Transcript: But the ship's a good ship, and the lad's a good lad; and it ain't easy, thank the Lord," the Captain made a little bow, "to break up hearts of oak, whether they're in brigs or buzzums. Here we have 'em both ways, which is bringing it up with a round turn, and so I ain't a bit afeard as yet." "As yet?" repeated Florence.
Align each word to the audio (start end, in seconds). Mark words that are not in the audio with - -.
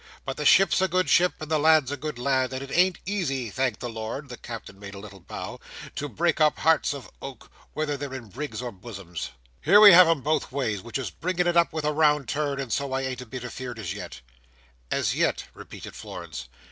But 0.25 0.35
the 0.35 0.45
ship's 0.45 0.81
a 0.81 0.87
good 0.87 1.11
ship, 1.11 1.33
and 1.41 1.51
the 1.51 1.59
lad's 1.59 1.91
a 1.91 1.95
good 1.95 2.17
lad; 2.17 2.53
and 2.53 2.63
it 2.63 2.71
ain't 2.73 2.97
easy, 3.05 3.51
thank 3.51 3.77
the 3.77 3.87
Lord," 3.87 4.29
the 4.29 4.37
Captain 4.37 4.79
made 4.79 4.95
a 4.95 4.99
little 4.99 5.19
bow, 5.19 5.59
"to 5.95 6.09
break 6.09 6.41
up 6.41 6.57
hearts 6.57 6.95
of 6.95 7.07
oak, 7.21 7.51
whether 7.75 7.95
they're 7.97 8.15
in 8.15 8.29
brigs 8.29 8.63
or 8.63 8.71
buzzums. 8.71 9.29
Here 9.61 9.79
we 9.79 9.91
have 9.91 10.07
'em 10.07 10.21
both 10.21 10.51
ways, 10.51 10.81
which 10.81 10.97
is 10.97 11.11
bringing 11.11 11.45
it 11.45 11.55
up 11.55 11.71
with 11.71 11.85
a 11.85 11.93
round 11.93 12.27
turn, 12.27 12.59
and 12.59 12.73
so 12.73 12.93
I 12.93 13.01
ain't 13.01 13.21
a 13.21 13.27
bit 13.27 13.43
afeard 13.43 13.77
as 13.77 13.93
yet." 13.93 14.21
"As 14.89 15.13
yet?" 15.13 15.43
repeated 15.53 15.95
Florence. 15.95 16.47